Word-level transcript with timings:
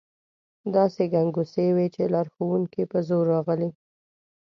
داسې 0.75 1.03
ګنګوسې 1.13 1.65
وې 1.75 1.87
چې 1.95 2.03
لارښوونکي 2.13 2.83
په 2.91 2.99
زور 3.07 3.25
راغلي. 3.33 3.69